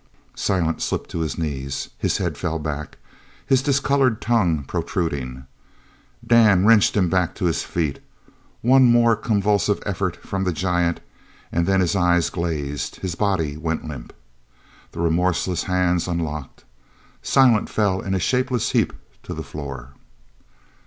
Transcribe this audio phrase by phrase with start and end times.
[0.33, 1.89] Silent slipped to his knees.
[1.99, 2.97] His head fell back,
[3.45, 5.45] his discoloured tongue protruding.
[6.25, 7.99] Dan wrenched him back to his feet.
[8.63, 11.01] One more convulsive effort from the giant,
[11.51, 14.11] and then his eyes glazed, his body went limp.
[14.91, 16.65] The remorseless hands unlocked.
[17.21, 19.89] Silent fell in a shapeless heap to the floor.